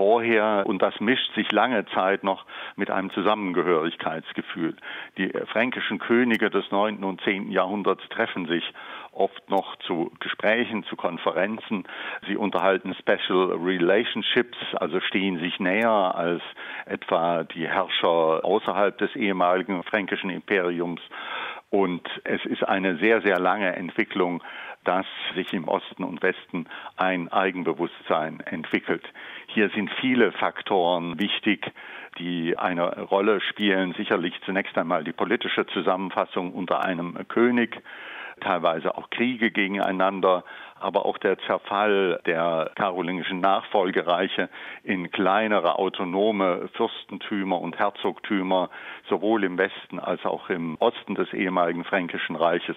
[0.00, 4.74] vorher und das mischt sich lange Zeit noch mit einem Zusammengehörigkeitsgefühl.
[5.18, 7.04] Die fränkischen Könige des 9.
[7.04, 7.50] und 10.
[7.50, 8.64] Jahrhunderts treffen sich
[9.12, 11.84] oft noch zu Gesprächen, zu Konferenzen.
[12.26, 16.42] Sie unterhalten Special Relationships, also stehen sich näher als
[16.86, 21.00] etwa die Herrscher außerhalb des ehemaligen fränkischen Imperiums.
[21.70, 24.42] Und es ist eine sehr, sehr lange Entwicklung,
[24.84, 29.04] dass sich im Osten und Westen ein Eigenbewusstsein entwickelt.
[29.46, 31.70] Hier sind viele Faktoren wichtig,
[32.18, 33.94] die eine Rolle spielen.
[33.94, 37.82] Sicherlich zunächst einmal die politische Zusammenfassung unter einem König,
[38.40, 40.44] teilweise auch Kriege gegeneinander,
[40.80, 44.48] aber auch der Zerfall der karolingischen Nachfolgereiche
[44.82, 48.70] in kleinere autonome Fürstentümer und Herzogtümer,
[49.08, 52.76] sowohl im Westen als auch im Osten des ehemaligen Fränkischen Reiches,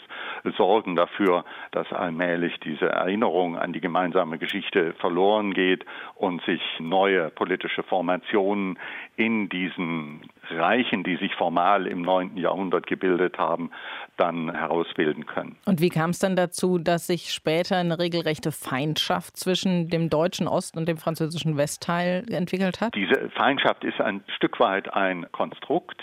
[0.57, 5.85] sorgen dafür, dass allmählich diese Erinnerung an die gemeinsame Geschichte verloren geht
[6.15, 8.77] und sich neue politische Formationen
[9.15, 12.37] in diesen Reichen, die sich formal im 9.
[12.37, 13.71] Jahrhundert gebildet haben,
[14.17, 15.57] dann herausbilden können.
[15.65, 20.47] Und wie kam es dann dazu, dass sich später eine regelrechte Feindschaft zwischen dem deutschen
[20.47, 22.95] Ost- und dem französischen Westteil entwickelt hat?
[22.95, 26.01] Diese Feindschaft ist ein Stück weit ein Konstrukt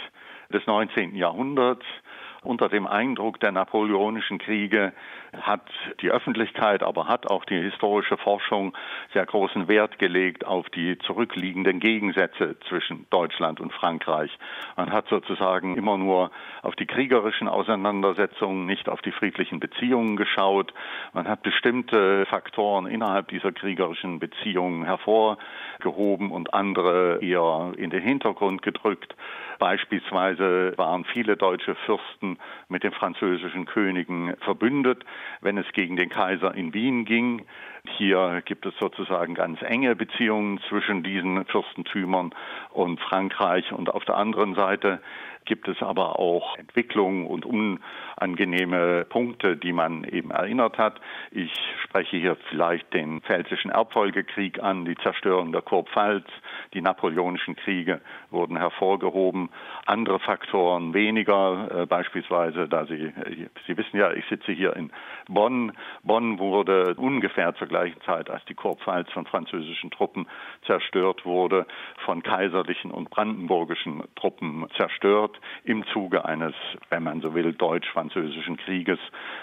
[0.53, 1.15] des 19.
[1.15, 1.85] Jahrhunderts
[2.43, 4.93] unter dem Eindruck der napoleonischen Kriege
[5.39, 5.69] hat
[6.01, 8.77] die Öffentlichkeit, aber hat auch die historische Forschung
[9.13, 14.37] sehr großen Wert gelegt auf die zurückliegenden Gegensätze zwischen Deutschland und Frankreich.
[14.77, 16.31] Man hat sozusagen immer nur
[16.63, 20.73] auf die kriegerischen Auseinandersetzungen, nicht auf die friedlichen Beziehungen geschaut.
[21.13, 28.63] Man hat bestimmte Faktoren innerhalb dieser kriegerischen Beziehungen hervorgehoben und andere eher in den Hintergrund
[28.63, 29.15] gedrückt.
[29.59, 32.39] Beispielsweise waren viele deutsche Fürsten
[32.69, 35.05] mit den französischen Königen verbündet,
[35.41, 37.47] wenn es gegen den Kaiser in Wien ging.
[37.97, 42.35] Hier gibt es sozusagen ganz enge Beziehungen zwischen diesen Fürstentümern
[42.73, 43.73] und Frankreich.
[43.73, 45.01] Und auf der anderen Seite
[45.45, 51.01] gibt es aber auch Entwicklungen und unangenehme Punkte, die man eben erinnert hat.
[51.31, 51.53] Ich
[51.85, 56.27] spreche hier vielleicht den Pfälzischen Erbfolgekrieg an, die Zerstörung der Kurpfalz,
[56.75, 59.51] die napoleonischen Kriege wurden hervorgehoben.
[59.87, 63.13] Andere Faktoren weniger, äh, beispielsweise, da Sie,
[63.67, 64.91] Sie wissen ja, ich sitze hier in
[65.29, 65.73] Bonn.
[66.03, 70.27] Bonn wurde ungefähr zur gleichen Zeit, als die Kurpfalz von französischen Truppen
[70.67, 71.67] zerstört wurde,
[72.05, 76.55] von kaiserlichen und brandenburgischen Truppen zerstört im Zuge eines,
[76.89, 78.99] wenn man so will, deutsch-französischen Krieges.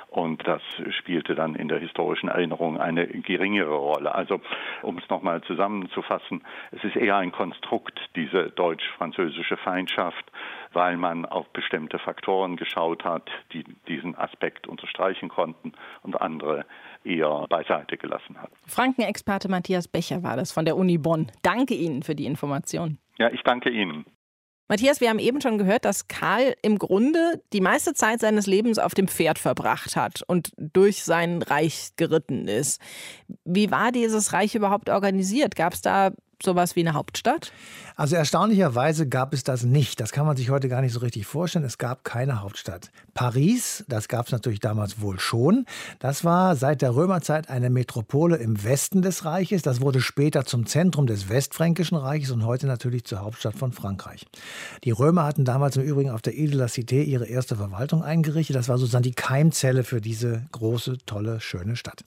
[0.10, 4.16] Und das spielte dann in der historischen Erinnerung eine geringere Rolle.
[4.16, 4.42] Also,
[4.82, 10.26] um es nochmal zusammenzufassen, es ist eher ein Konstrukt, diese deutsch-französische Feindschaft,
[10.74, 15.72] weil man auf bestimmte Faktoren geschaut hat, die diesen Aspekt unterstreichen konnten
[16.04, 16.66] und andere
[17.04, 18.52] eher beiseite gelassen hat.
[18.66, 21.32] Frankenexperte Matthias Becher war das von der Uni Bonn.
[21.42, 22.98] Danke Ihnen für die Information.
[23.18, 24.06] Ja, ich danke Ihnen.
[24.70, 28.80] Matthias, wir haben eben schon gehört, dass Karl im Grunde die meiste Zeit seines Lebens
[28.80, 32.82] auf dem Pferd verbracht hat und durch sein Reich geritten ist.
[33.46, 35.56] Wie war dieses Reich überhaupt organisiert?
[35.56, 36.12] Gab es da
[36.44, 37.52] sowas wie eine Hauptstadt?
[37.96, 40.00] Also erstaunlicherweise gab es das nicht.
[40.00, 41.66] Das kann man sich heute gar nicht so richtig vorstellen.
[41.66, 42.92] Es gab keine Hauptstadt.
[43.14, 45.66] Paris, das gab es natürlich damals wohl schon.
[46.00, 49.64] Das war seit der Römerzeit eine Metropole im Westen des Reiches.
[49.64, 54.28] Das wurde später zum Zentrum des Westfränkischen Reiches und heute natürlich zur Hauptstadt von Frankreich.
[54.84, 58.04] Die Römer hatten damals im Übrigen auf der Ile de la Cité ihre erste Verwaltung
[58.04, 58.56] eingerichtet.
[58.56, 62.04] Das war sozusagen die Keimzelle für diese große, tolle, schöne Stadt.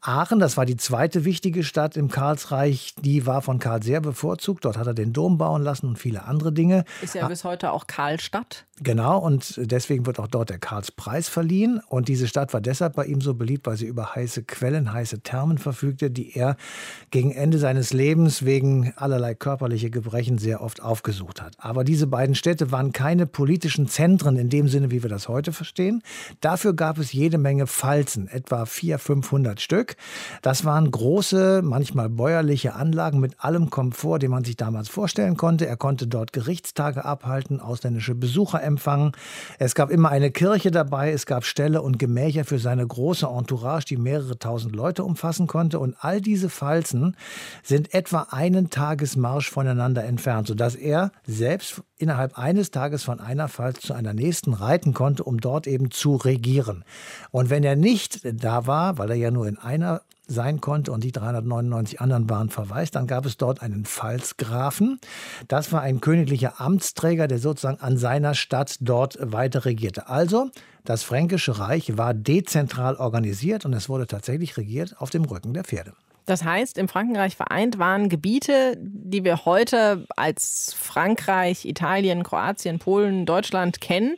[0.00, 4.64] Aachen, das war die zweite wichtige Stadt im Karlsreich, die war von Karl sehr bevorzugt.
[4.64, 6.84] Dort hat er den Dom bauen lassen und viele andere Dinge.
[7.00, 8.66] Ist ja bis heute auch Karlstadt.
[8.80, 11.80] Genau, und deswegen wird auch dort der Karlspreis verliehen.
[11.88, 15.20] Und diese Stadt war deshalb bei ihm so beliebt, weil sie über heiße Quellen, heiße
[15.20, 16.56] Thermen verfügte, die er
[17.10, 21.54] gegen Ende seines Lebens wegen allerlei körperlicher Gebrechen sehr oft aufgesucht hat.
[21.58, 25.52] Aber diese beiden Städte waren keine politischen Zentren in dem Sinne, wie wir das heute
[25.52, 26.02] verstehen.
[26.40, 29.96] Dafür gab es jede Menge Pfalzen, etwa 400, 500 Stück.
[30.40, 35.66] Das waren große, manchmal bäuerliche Anlagen mit allem Komfort, den man sich damals vorstellen konnte.
[35.66, 39.12] Er konnte dort Gerichtstage abhalten, ausländische Besucher empfangen.
[39.58, 43.86] Es gab immer eine Kirche dabei, es gab Ställe und Gemächer für seine große Entourage,
[43.86, 45.78] die mehrere tausend Leute umfassen konnte.
[45.78, 47.16] Und all diese Falzen
[47.62, 53.80] sind etwa einen Tagesmarsch voneinander entfernt, sodass er selbst innerhalb eines Tages von einer Pfalz
[53.80, 56.84] zu einer nächsten reiten konnte, um dort eben zu regieren.
[57.30, 61.04] Und wenn er nicht da war, weil er ja nur in einer sein konnte und
[61.04, 62.94] die 399 anderen waren verwaist.
[62.94, 65.00] Dann gab es dort einen Pfalzgrafen.
[65.48, 70.08] Das war ein königlicher Amtsträger, der sozusagen an seiner Stadt dort weiter regierte.
[70.08, 70.50] Also
[70.84, 75.64] das Fränkische Reich war dezentral organisiert und es wurde tatsächlich regiert auf dem Rücken der
[75.64, 75.92] Pferde.
[76.26, 83.26] Das heißt, im Frankenreich vereint waren Gebiete, die wir heute als Frankreich, Italien, Kroatien, Polen,
[83.26, 84.14] Deutschland kennen,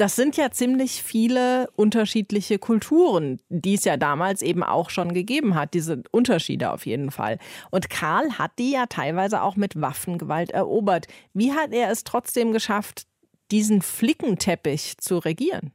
[0.00, 5.54] das sind ja ziemlich viele unterschiedliche Kulturen, die es ja damals eben auch schon gegeben
[5.54, 7.38] hat, diese Unterschiede auf jeden Fall.
[7.70, 11.06] Und Karl hat die ja teilweise auch mit Waffengewalt erobert.
[11.34, 13.06] Wie hat er es trotzdem geschafft,
[13.50, 15.70] diesen Flickenteppich zu regieren?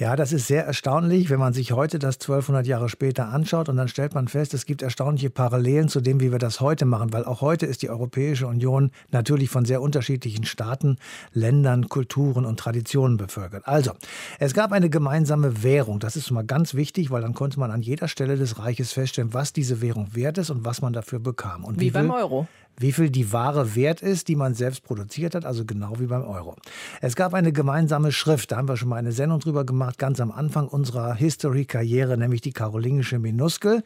[0.00, 3.76] Ja, das ist sehr erstaunlich, wenn man sich heute das 1200 Jahre später anschaut und
[3.76, 7.12] dann stellt man fest, es gibt erstaunliche Parallelen zu dem, wie wir das heute machen,
[7.12, 10.96] weil auch heute ist die Europäische Union natürlich von sehr unterschiedlichen Staaten,
[11.34, 13.68] Ländern, Kulturen und Traditionen bevölkert.
[13.68, 13.92] Also,
[14.38, 15.98] es gab eine gemeinsame Währung.
[15.98, 19.34] Das ist mal ganz wichtig, weil dann konnte man an jeder Stelle des Reiches feststellen,
[19.34, 21.62] was diese Währung wert ist und was man dafür bekam.
[21.62, 22.48] Und wie, wie beim Euro
[22.80, 26.24] wie viel die Ware wert ist, die man selbst produziert hat, also genau wie beim
[26.24, 26.56] Euro.
[27.02, 30.18] Es gab eine gemeinsame Schrift, da haben wir schon mal eine Sendung drüber gemacht, ganz
[30.18, 33.82] am Anfang unserer History-Karriere, nämlich die karolingische Minuskel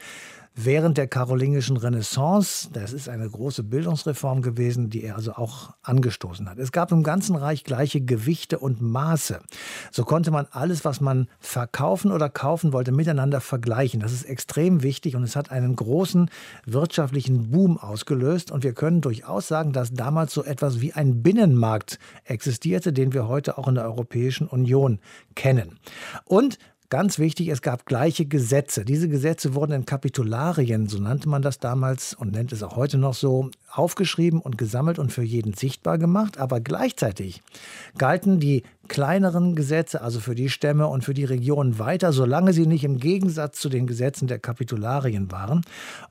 [0.54, 2.68] während der karolingischen Renaissance.
[2.72, 6.58] Das ist eine große Bildungsreform gewesen, die er also auch angestoßen hat.
[6.58, 9.40] Es gab im ganzen Reich gleiche Gewichte und Maße.
[9.90, 14.00] So konnte man alles, was man verkaufen oder kaufen wollte, miteinander vergleichen.
[14.00, 16.30] Das ist extrem wichtig und es hat einen großen
[16.66, 18.50] wirtschaftlichen Boom ausgelöst.
[18.52, 23.26] Und wir können durchaus sagen, dass damals so etwas wie ein Binnenmarkt existierte, den wir
[23.26, 25.00] heute auch in der Europäischen Union
[25.34, 25.78] kennen.
[26.24, 26.58] Und
[26.94, 28.84] Ganz wichtig, es gab gleiche Gesetze.
[28.84, 32.98] Diese Gesetze wurden in Kapitularien, so nannte man das damals und nennt es auch heute
[32.98, 36.38] noch so, aufgeschrieben und gesammelt und für jeden sichtbar gemacht.
[36.38, 37.42] Aber gleichzeitig
[37.98, 42.64] galten die kleineren Gesetze, also für die Stämme und für die Regionen weiter, solange sie
[42.64, 45.62] nicht im Gegensatz zu den Gesetzen der Kapitularien waren.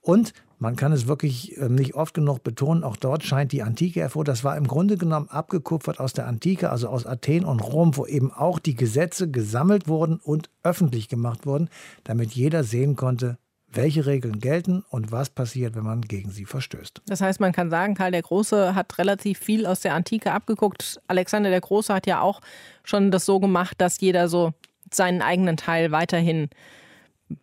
[0.01, 3.99] Und man kann es wirklich ähm, nicht oft genug betonen, auch dort scheint die Antike
[3.99, 4.23] hervor.
[4.23, 8.05] Das war im Grunde genommen abgekupfert aus der Antike, also aus Athen und Rom, wo
[8.05, 11.69] eben auch die Gesetze gesammelt wurden und öffentlich gemacht wurden,
[12.05, 17.01] damit jeder sehen konnte, welche Regeln gelten und was passiert, wenn man gegen sie verstößt.
[17.07, 21.01] Das heißt, man kann sagen, Karl der Große hat relativ viel aus der Antike abgeguckt.
[21.07, 22.39] Alexander der Große hat ja auch
[22.85, 24.53] schon das so gemacht, dass jeder so
[24.89, 26.49] seinen eigenen Teil weiterhin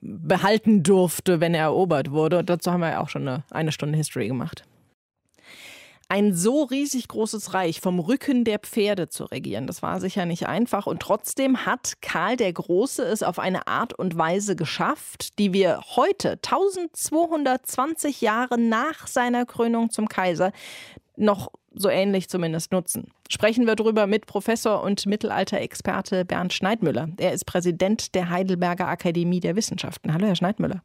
[0.01, 2.39] behalten durfte, wenn er erobert wurde.
[2.39, 4.65] Und dazu haben wir ja auch schon eine, eine Stunde History gemacht.
[6.09, 10.49] Ein so riesig großes Reich vom Rücken der Pferde zu regieren, das war sicher nicht
[10.49, 10.89] einfach.
[10.89, 15.81] Und trotzdem hat Karl der Große es auf eine Art und Weise geschafft, die wir
[15.95, 20.51] heute, 1220 Jahre nach seiner Krönung zum Kaiser,
[21.17, 23.13] noch so ähnlich zumindest nutzen.
[23.29, 27.09] Sprechen wir darüber mit Professor und Mittelalterexperte Bernd Schneidmüller.
[27.19, 30.13] Er ist Präsident der Heidelberger Akademie der Wissenschaften.
[30.13, 30.83] Hallo, Herr Schneidmüller.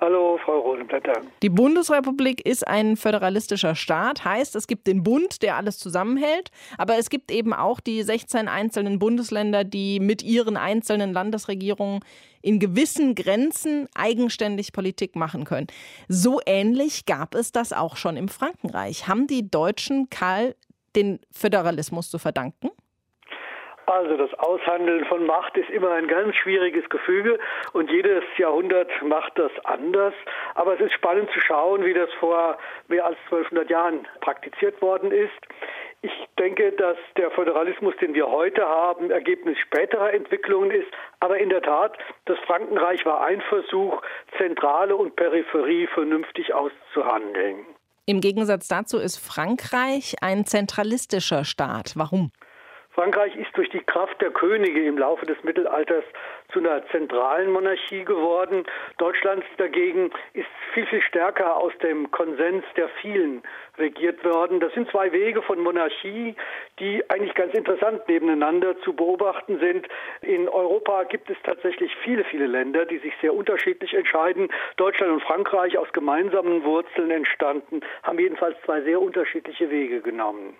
[0.00, 1.12] Hallo, Frau Rosenblätter.
[1.42, 6.98] Die Bundesrepublik ist ein föderalistischer Staat, heißt, es gibt den Bund, der alles zusammenhält, aber
[6.98, 12.00] es gibt eben auch die 16 einzelnen Bundesländer, die mit ihren einzelnen Landesregierungen
[12.44, 15.66] in gewissen Grenzen eigenständig Politik machen können.
[16.08, 19.08] So ähnlich gab es das auch schon im Frankenreich.
[19.08, 20.54] Haben die Deutschen Karl
[20.94, 22.70] den Föderalismus zu verdanken?
[23.86, 27.38] Also das Aushandeln von Macht ist immer ein ganz schwieriges Gefüge
[27.72, 30.14] und jedes Jahrhundert macht das anders.
[30.54, 32.56] Aber es ist spannend zu schauen, wie das vor
[32.88, 35.32] mehr als 1200 Jahren praktiziert worden ist.
[36.04, 40.88] Ich denke, dass der Föderalismus, den wir heute haben, Ergebnis späterer Entwicklungen ist.
[41.20, 44.02] Aber in der Tat, das Frankenreich war ein Versuch,
[44.36, 47.64] Zentrale und Peripherie vernünftig auszuhandeln.
[48.04, 51.94] Im Gegensatz dazu ist Frankreich ein zentralistischer Staat.
[51.96, 52.32] Warum?
[52.94, 56.04] Frankreich ist durch die Kraft der Könige im Laufe des Mittelalters
[56.52, 58.64] zu einer zentralen Monarchie geworden.
[58.98, 63.42] Deutschland dagegen ist viel, viel stärker aus dem Konsens der vielen
[63.78, 64.60] regiert worden.
[64.60, 66.36] Das sind zwei Wege von Monarchie,
[66.78, 69.88] die eigentlich ganz interessant nebeneinander zu beobachten sind.
[70.20, 74.48] In Europa gibt es tatsächlich viele, viele Länder, die sich sehr unterschiedlich entscheiden.
[74.76, 80.54] Deutschland und Frankreich aus gemeinsamen Wurzeln entstanden, haben jedenfalls zwei sehr unterschiedliche Wege genommen.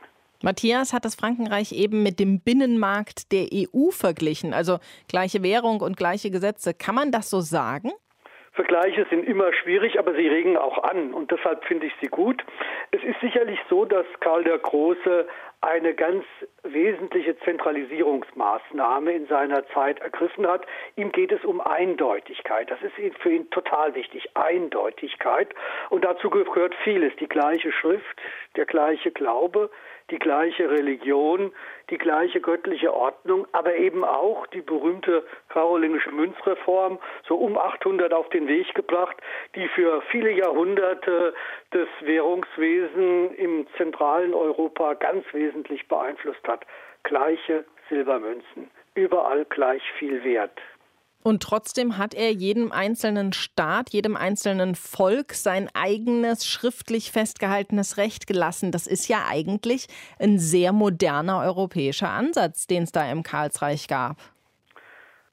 [0.45, 4.77] Matthias hat das Frankenreich eben mit dem Binnenmarkt der EU verglichen, also
[5.09, 6.75] gleiche Währung und gleiche Gesetze.
[6.75, 7.93] Kann man das so sagen?
[8.53, 12.45] Vergleiche sind immer schwierig, aber sie regen auch an und deshalb finde ich sie gut.
[12.91, 15.27] Es ist sicherlich so, dass Karl der Große
[15.63, 16.25] eine ganz
[16.63, 20.67] wesentliche Zentralisierungsmaßnahme in seiner Zeit ergriffen hat.
[20.95, 22.71] Ihm geht es um Eindeutigkeit.
[22.71, 24.29] Das ist für ihn total wichtig.
[24.35, 25.55] Eindeutigkeit.
[25.89, 27.17] Und dazu gehört vieles.
[27.17, 28.21] Die gleiche Schrift,
[28.57, 29.71] der gleiche Glaube,
[30.11, 31.53] die gleiche Religion,
[31.91, 38.29] die gleiche göttliche Ordnung, aber eben auch die berühmte karolingische Münzreform, so um 800 auf
[38.31, 39.17] den Weg gebracht,
[39.55, 41.35] die für viele Jahrhunderte
[41.71, 46.67] das Währungswesen im zentralen Europa ganz wesentlich beeinflusst hat.
[47.03, 50.59] Gleiche Silbermünzen, überall gleich viel Wert.
[51.27, 58.27] Und trotzdem hat er jedem einzelnen Staat, jedem einzelnen Volk sein eigenes schriftlich festgehaltenes Recht
[58.27, 58.73] gelassen.
[58.73, 59.87] Das ist ja eigentlich
[60.21, 64.17] ein sehr moderner europäischer Ansatz, den es da im Karlsreich gab.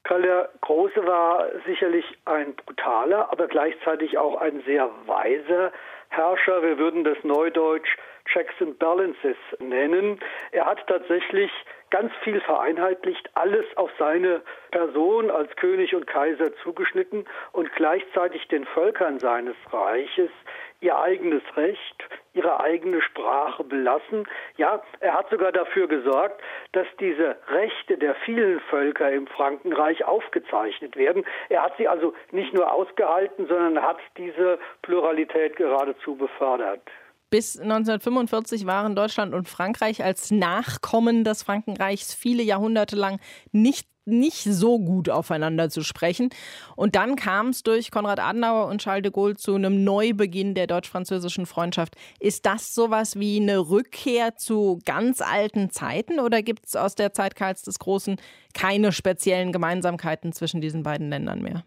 [0.04, 5.72] Karl der Große war sicherlich ein brutaler, aber gleichzeitig auch ein sehr weiser
[6.08, 6.62] Herrscher.
[6.62, 7.98] Wir würden das neudeutsch
[8.32, 10.18] Checks and Balances nennen.
[10.52, 11.50] Er hat tatsächlich
[11.92, 18.64] ganz viel vereinheitlicht, alles auf seine Person als König und Kaiser zugeschnitten und gleichzeitig den
[18.64, 20.30] Völkern seines Reiches
[20.80, 24.26] ihr eigenes Recht, ihre eigene Sprache belassen.
[24.56, 26.42] Ja, er hat sogar dafür gesorgt,
[26.72, 31.24] dass diese Rechte der vielen Völker im Frankenreich aufgezeichnet werden.
[31.50, 36.82] Er hat sie also nicht nur ausgehalten, sondern hat diese Pluralität geradezu befördert.
[37.32, 43.20] Bis 1945 waren Deutschland und Frankreich als Nachkommen des Frankenreichs viele Jahrhunderte lang
[43.52, 46.28] nicht nicht so gut aufeinander zu sprechen.
[46.76, 50.66] Und dann kam es durch Konrad Adenauer und Charles de Gaulle zu einem Neubeginn der
[50.66, 51.94] deutsch-französischen Freundschaft.
[52.20, 57.14] Ist das sowas wie eine Rückkehr zu ganz alten Zeiten oder gibt es aus der
[57.14, 58.16] Zeit Karls des Großen
[58.52, 61.64] keine speziellen Gemeinsamkeiten zwischen diesen beiden Ländern mehr?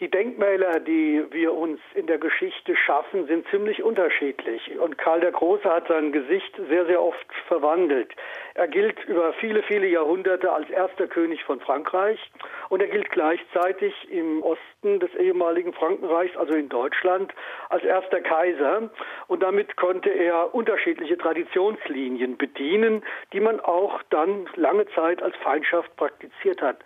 [0.00, 4.78] Die Denkmäler, die wir uns in der Geschichte schaffen, sind ziemlich unterschiedlich.
[4.78, 8.14] Und Karl der Große hat sein Gesicht sehr, sehr oft verwandelt.
[8.54, 12.20] Er gilt über viele, viele Jahrhunderte als erster König von Frankreich
[12.68, 17.34] und er gilt gleichzeitig im Osten des ehemaligen Frankenreichs, also in Deutschland,
[17.68, 18.90] als erster Kaiser.
[19.26, 25.96] Und damit konnte er unterschiedliche Traditionslinien bedienen, die man auch dann lange Zeit als Feindschaft
[25.96, 26.78] praktiziert hat.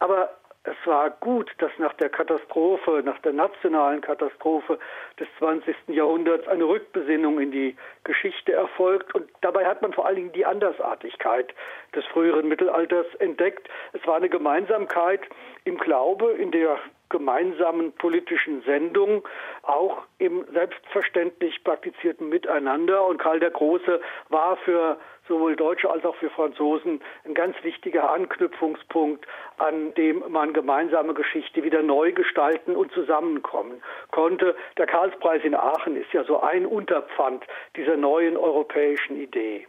[0.00, 0.30] Aber
[0.64, 4.78] es war gut, dass nach der Katastrophe, nach der nationalen Katastrophe
[5.18, 5.74] des 20.
[5.88, 9.14] Jahrhunderts eine Rückbesinnung in die Geschichte erfolgt.
[9.14, 11.54] Und dabei hat man vor allen Dingen die Andersartigkeit
[11.94, 13.68] des früheren Mittelalters entdeckt.
[13.92, 15.20] Es war eine Gemeinsamkeit
[15.64, 16.78] im Glaube, in der
[17.08, 19.26] gemeinsamen politischen Sendung,
[19.62, 23.06] auch im selbstverständlich praktizierten Miteinander.
[23.06, 24.98] Und Karl der Große war für
[25.28, 29.26] sowohl Deutsche als auch für Franzosen ein ganz wichtiger Anknüpfungspunkt,
[29.58, 34.56] an dem man gemeinsame Geschichte wieder neu gestalten und zusammenkommen konnte.
[34.76, 37.44] Der Karlspreis in Aachen ist ja so ein Unterpfand
[37.76, 39.66] dieser neuen europäischen Idee.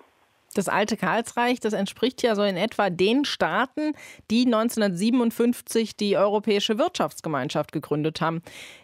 [0.56, 3.94] Das alte Karlsreich, das entspricht ja so in etwa den Staaten,
[4.32, 8.42] die 1957 die Europäische Wirtschaftsgemeinschaft gegründet haben.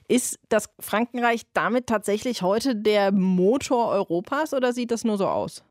[0.08, 5.64] Ist das Frankenreich damit tatsächlich heute der Motor Europas oder sieht das nur so aus?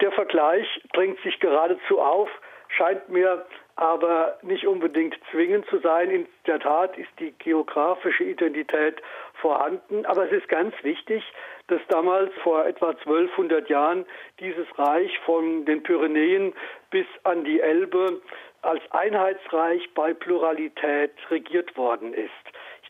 [0.00, 2.28] Der Vergleich drängt sich geradezu auf,
[2.68, 6.10] scheint mir aber nicht unbedingt zwingend zu sein.
[6.10, 9.02] In der Tat ist die geografische Identität
[9.34, 11.22] vorhanden, aber es ist ganz wichtig,
[11.68, 14.06] dass damals vor etwa 1200 Jahren
[14.40, 16.54] dieses Reich von den Pyrenäen
[16.90, 18.20] bis an die Elbe
[18.62, 22.30] als Einheitsreich bei Pluralität regiert worden ist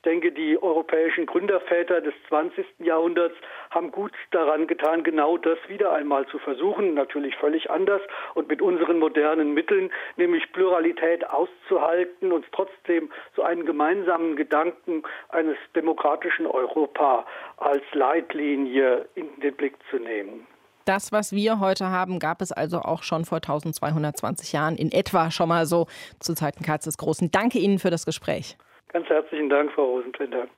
[0.06, 2.64] denke, die europäischen Gründerväter des 20.
[2.78, 3.34] Jahrhunderts
[3.70, 8.00] haben gut daran getan, genau das wieder einmal zu versuchen, natürlich völlig anders
[8.34, 15.56] und mit unseren modernen Mitteln, nämlich Pluralität auszuhalten und trotzdem so einen gemeinsamen Gedanken eines
[15.74, 17.26] demokratischen Europa
[17.56, 20.46] als Leitlinie in den Blick zu nehmen.
[20.86, 25.32] Das, was wir heute haben, gab es also auch schon vor 1220 Jahren, in etwa
[25.32, 25.88] schon mal so
[26.20, 27.32] zu Zeiten Karls des Großen.
[27.32, 28.56] Danke Ihnen für das Gespräch.
[28.96, 30.48] Ganz herzlichen Dank, Frau Rosentrinder.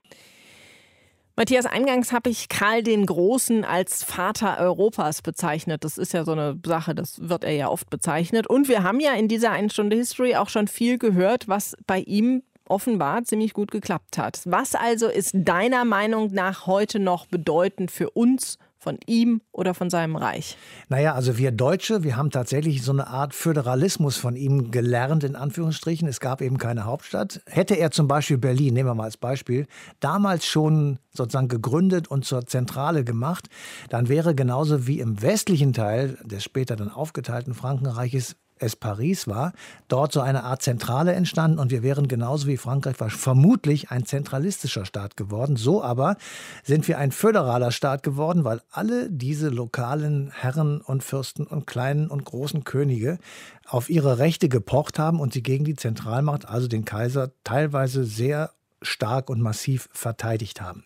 [1.35, 5.83] Matthias, eingangs habe ich Karl den Großen als Vater Europas bezeichnet.
[5.83, 8.47] Das ist ja so eine Sache, das wird er ja oft bezeichnet.
[8.47, 11.99] Und wir haben ja in dieser einen Stunde History auch schon viel gehört, was bei
[11.99, 14.41] ihm offenbar ziemlich gut geklappt hat.
[14.45, 19.91] Was also ist deiner Meinung nach heute noch bedeutend für uns von ihm oder von
[19.91, 20.57] seinem Reich?
[20.89, 25.37] Naja, also wir Deutsche, wir haben tatsächlich so eine Art Föderalismus von ihm gelernt, in
[25.37, 26.07] Anführungsstrichen.
[26.09, 27.43] Es gab eben keine Hauptstadt.
[27.47, 29.67] Hätte er zum Beispiel Berlin, nehmen wir mal als Beispiel,
[30.01, 33.49] damals schon sozusagen gegründet und zur Zentrale gemacht,
[33.89, 39.53] dann wäre genauso wie im westlichen Teil des später dann aufgeteilten Frankenreiches es Paris war,
[39.89, 44.85] dort so eine Art Zentrale entstanden und wir wären genauso wie Frankreich vermutlich ein zentralistischer
[44.85, 45.57] Staat geworden.
[45.57, 46.17] So aber
[46.65, 52.09] sind wir ein föderaler Staat geworden, weil alle diese lokalen Herren und Fürsten und kleinen
[52.09, 53.19] und großen Könige
[53.67, 58.53] auf ihre Rechte gepocht haben und sie gegen die Zentralmacht, also den Kaiser, teilweise sehr
[58.83, 60.85] stark und massiv verteidigt haben.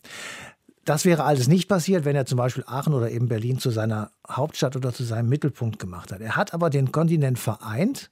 [0.85, 4.11] Das wäre alles nicht passiert, wenn er zum Beispiel Aachen oder eben Berlin zu seiner
[4.28, 6.20] Hauptstadt oder zu seinem Mittelpunkt gemacht hat.
[6.20, 8.11] Er hat aber den Kontinent vereint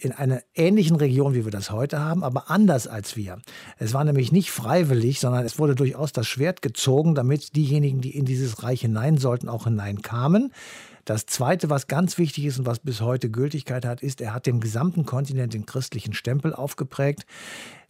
[0.00, 3.38] in einer ähnlichen Region, wie wir das heute haben, aber anders als wir.
[3.78, 8.16] Es war nämlich nicht freiwillig, sondern es wurde durchaus das Schwert gezogen, damit diejenigen, die
[8.16, 10.52] in dieses Reich hinein sollten, auch hineinkamen.
[11.04, 14.46] Das Zweite, was ganz wichtig ist und was bis heute Gültigkeit hat, ist, er hat
[14.46, 17.26] dem gesamten Kontinent den christlichen Stempel aufgeprägt.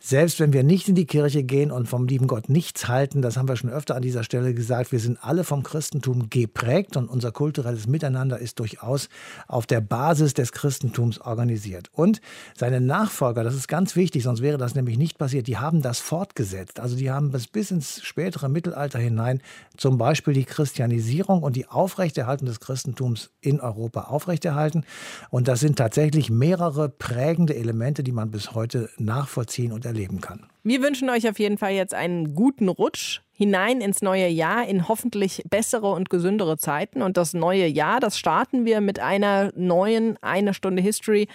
[0.01, 3.36] Selbst wenn wir nicht in die Kirche gehen und vom lieben Gott nichts halten, das
[3.36, 7.09] haben wir schon öfter an dieser Stelle gesagt, wir sind alle vom Christentum geprägt und
[7.09, 9.09] unser kulturelles Miteinander ist durchaus
[9.46, 11.90] auf der Basis des Christentums organisiert.
[11.92, 12.20] Und
[12.57, 15.99] seine Nachfolger, das ist ganz wichtig, sonst wäre das nämlich nicht passiert, die haben das
[15.99, 16.80] fortgesetzt.
[16.80, 19.42] Also die haben bis, bis ins spätere Mittelalter hinein
[19.76, 24.84] zum Beispiel die Christianisierung und die Aufrechterhaltung des Christentums Christentums in Europa aufrechterhalten.
[25.30, 30.47] Und das sind tatsächlich mehrere prägende Elemente, die man bis heute nachvollziehen und erleben kann.
[30.62, 34.89] Wir wünschen euch auf jeden Fall jetzt einen guten Rutsch hinein ins neue Jahr, in
[34.89, 37.03] hoffentlich bessere und gesündere Zeiten.
[37.03, 41.28] Und das neue Jahr, das starten wir mit einer neuen Eine Stunde History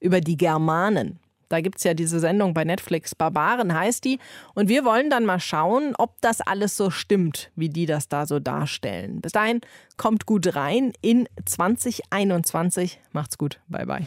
[0.00, 1.18] über die Germanen.
[1.52, 4.18] Da gibt es ja diese Sendung bei Netflix, Barbaren heißt die.
[4.54, 8.24] Und wir wollen dann mal schauen, ob das alles so stimmt, wie die das da
[8.24, 9.20] so darstellen.
[9.20, 9.60] Bis dahin,
[9.98, 13.00] kommt gut rein in 2021.
[13.12, 13.60] Macht's gut.
[13.68, 14.06] Bye, bye.